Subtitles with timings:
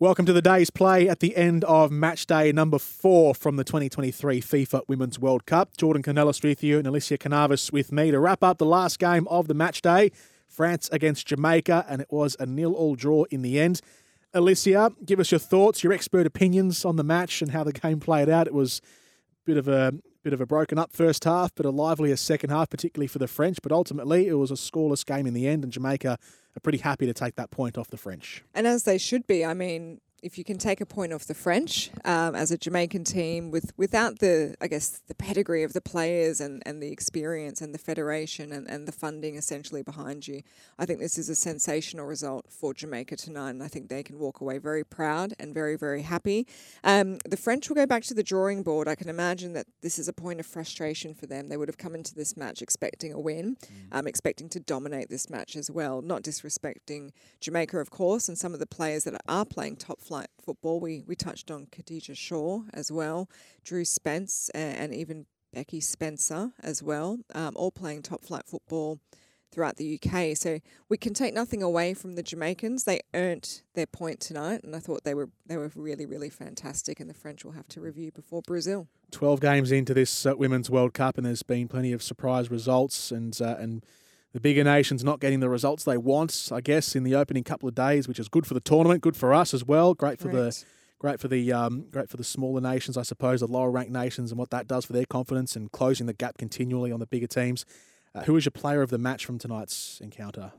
[0.00, 3.64] Welcome to the day's play at the end of match day number four from the
[3.64, 5.76] 2023 FIFA Women's World Cup.
[5.76, 9.28] Jordan Kounelis with you and Elissia Carnavas with me to wrap up the last game
[9.28, 10.10] of the match day.
[10.48, 13.82] France against Jamaica, and it was a nil-all draw in the end.
[14.34, 18.00] Elissia, give us your thoughts, your expert opinions on the match and how the game
[18.00, 18.46] played out.
[18.46, 21.70] It was a bit of a bit of a broken up first half, but a
[21.70, 23.58] livelier second half, particularly for the French.
[23.62, 26.18] But ultimately, it was a scoreless game in the end, and Jamaica
[26.56, 28.44] are pretty happy to take that point off the French.
[28.54, 29.44] And as they should be.
[29.44, 33.04] I mean, if you can take a point off the French um, as a Jamaican
[33.04, 37.60] team with without the I guess the pedigree of the players and, and the experience
[37.60, 40.42] and the federation and, and the funding essentially behind you,
[40.78, 44.18] I think this is a sensational result for Jamaica tonight, and I think they can
[44.18, 46.46] walk away very proud and very very happy.
[46.84, 48.88] Um, the French will go back to the drawing board.
[48.88, 51.48] I can imagine that this is a point of frustration for them.
[51.48, 53.98] They would have come into this match expecting a win, mm.
[53.98, 57.10] um, expecting to dominate this match as well, not disrespecting
[57.40, 60.80] Jamaica of course, and some of the players that are playing top flight football.
[60.80, 63.30] We we touched on Khadija Shaw as well,
[63.62, 68.98] Drew Spence, and, and even Becky Spencer as well, um, all playing top flight football
[69.52, 70.36] throughout the UK.
[70.36, 72.84] So we can take nothing away from the Jamaicans.
[72.84, 76.98] They earned their point tonight, and I thought they were they were really really fantastic.
[76.98, 78.88] And the French will have to review before Brazil.
[79.12, 83.12] Twelve games into this uh, Women's World Cup, and there's been plenty of surprise results
[83.12, 83.86] and uh, and
[84.32, 87.68] the bigger nations not getting the results they want, I guess, in the opening couple
[87.68, 89.94] of days, which is good for the tournament, good for us as well.
[89.94, 90.56] Great for the
[90.98, 94.30] great for the um, great for the smaller nations, I suppose, the lower ranked nations,
[94.30, 97.26] and what that does for their confidence and closing the gap continually on the bigger
[97.26, 97.64] teams.
[98.14, 100.52] Uh, who was your player of the match from tonight's encounter?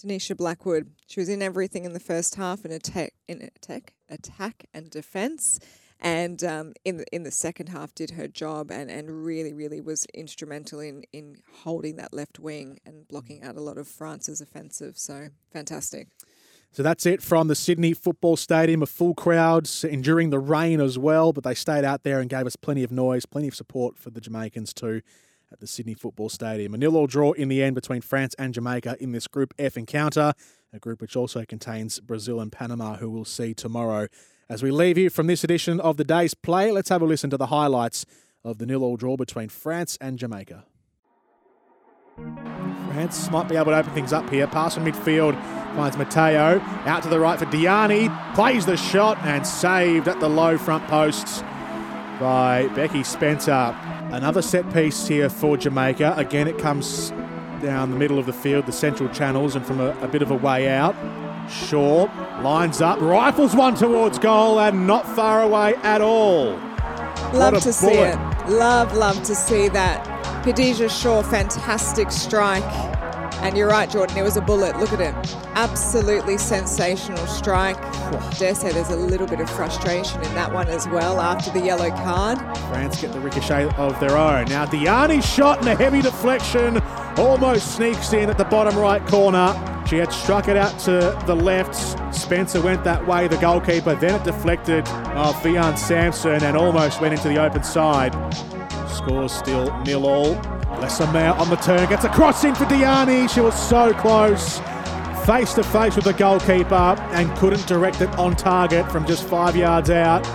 [0.00, 0.92] Deneisha Blackwood.
[1.06, 5.58] She was in everything in the first half in attack, in attack, attack and defence
[6.00, 9.80] and um, in the, in the second half did her job and, and really really
[9.80, 14.40] was instrumental in in holding that left wing and blocking out a lot of France's
[14.40, 14.98] offensive.
[14.98, 16.08] So fantastic.
[16.70, 18.82] So that's it from the Sydney Football Stadium.
[18.82, 22.46] A full crowd enduring the rain as well, but they stayed out there and gave
[22.46, 25.00] us plenty of noise, plenty of support for the Jamaicans too
[25.50, 26.74] at the Sydney Football Stadium.
[26.74, 30.34] A nil-all draw in the end between France and Jamaica in this Group F encounter,
[30.72, 34.08] a group which also contains Brazil and Panama, who we'll see tomorrow
[34.48, 37.30] as we leave you from this edition of the day's play, let's have a listen
[37.30, 38.06] to the highlights
[38.44, 40.64] of the nil-all draw between France and Jamaica.
[42.88, 44.46] France might be able to open things up here.
[44.46, 45.34] Pass from midfield
[45.76, 46.60] finds Mateo.
[46.86, 48.08] Out to the right for Diani.
[48.34, 51.42] Plays the shot and saved at the low front posts
[52.18, 53.76] by Becky Spencer.
[54.10, 56.14] Another set piece here for Jamaica.
[56.16, 57.10] Again, it comes
[57.62, 60.30] down the middle of the field, the central channels, and from a, a bit of
[60.30, 60.96] a way out.
[61.50, 62.04] Shaw
[62.42, 66.52] lines up, rifles one towards goal, and not far away at all.
[67.32, 67.72] Love to bullet.
[67.72, 68.18] see it.
[68.48, 70.04] Love, love to see that.
[70.44, 72.64] Khadija Shaw, fantastic strike.
[73.42, 74.78] And you're right, Jordan, it was a bullet.
[74.78, 75.14] Look at him.
[75.54, 77.76] Absolutely sensational strike.
[78.38, 81.64] Dare say there's a little bit of frustration in that one as well after the
[81.64, 82.38] yellow card.
[82.68, 84.46] France get the ricochet of their own.
[84.46, 86.80] Now, Diani's shot and a heavy deflection
[87.18, 89.54] almost sneaks in at the bottom right corner.
[89.88, 91.74] She had struck it out to the left.
[92.14, 93.94] Spencer went that way, the goalkeeper.
[93.94, 98.12] Then it deflected off Vyan Sampson and almost went into the open side.
[98.88, 100.34] Scores still nil all.
[100.80, 103.28] Le Sommer on the turn, gets a cross in for Diani.
[103.28, 104.60] She was so close.
[105.26, 109.56] Face to face with the goalkeeper and couldn't direct it on target from just five
[109.56, 110.26] yards out.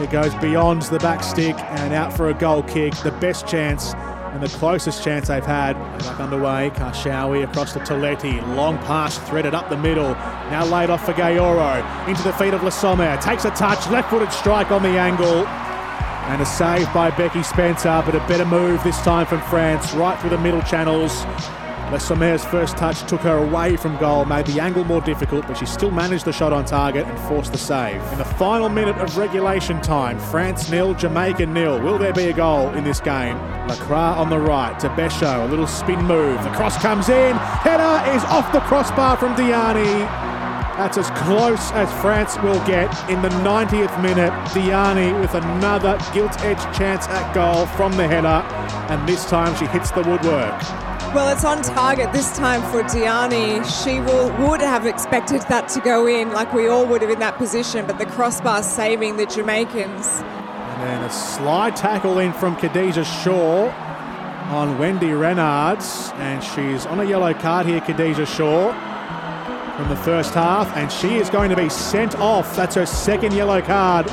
[0.00, 2.94] It goes beyond the back stick and out for a goal kick.
[2.96, 3.94] The best chance
[4.32, 5.74] and the closest chance they've had.
[5.98, 8.40] Back underway, Karchaoui across to Toletti.
[8.56, 10.10] Long pass threaded up the middle.
[10.50, 12.08] Now laid off for Geyoro.
[12.08, 13.16] Into the feet of Le Sommer.
[13.20, 15.46] Takes a touch, left footed strike on the angle.
[15.46, 20.18] And a save by Becky Spencer, but a better move this time from France, right
[20.20, 21.24] through the middle channels.
[21.92, 25.66] Les first touch took her away from goal, made the angle more difficult, but she
[25.66, 28.00] still managed the shot on target and forced the save.
[28.12, 31.80] In the final minute of regulation time, France nil, Jamaica nil.
[31.80, 33.36] Will there be a goal in this game?
[33.66, 36.40] Lacroix on the right to Bècho, a little spin move.
[36.44, 37.36] The cross comes in.
[37.36, 40.06] Header is off the crossbar from Diani.
[40.76, 44.32] That's as close as France will get in the 90th minute.
[44.50, 48.46] Diani with another gilt edged chance at goal from the header,
[48.88, 50.89] and this time she hits the woodwork.
[51.12, 53.64] Well, it's on target this time for Diani.
[53.82, 57.18] She will, would have expected that to go in, like we all would have in
[57.18, 60.06] that position, but the crossbar saving the Jamaicans.
[60.20, 63.70] And then a slide tackle in from Khadija Shaw
[64.54, 68.72] on Wendie Renards, and she's on a yellow card here, Khadija Shaw,
[69.76, 72.54] from the first half, and she is going to be sent off.
[72.54, 74.06] That's her second yellow card.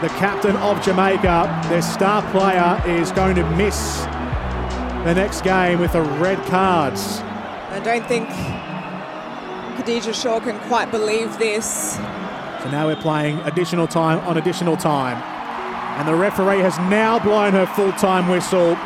[0.00, 4.04] The captain of Jamaica, their star player, is going to miss
[5.04, 6.94] the next game with a red card.
[6.94, 8.26] I don't think
[9.76, 11.96] Khadija Shaw can quite believe this.
[12.62, 15.18] So now we're playing additional time on additional time.
[15.98, 18.76] And the referee has now blown her full time whistle.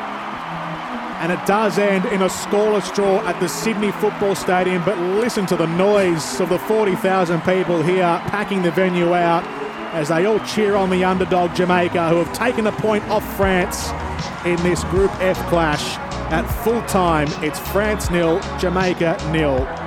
[1.20, 4.84] And it does end in a scoreless draw at the Sydney Football Stadium.
[4.84, 9.44] But listen to the noise of the 40,000 people here packing the venue out
[9.94, 13.90] as they all cheer on the underdog Jamaica, who have taken a point off France
[14.44, 16.07] in this Group F clash.
[16.30, 19.77] At full time, it's France nil, Jamaica nil.